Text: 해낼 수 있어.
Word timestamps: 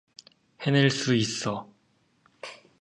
해낼 0.65 0.89
수 0.89 1.13
있어. 1.13 1.67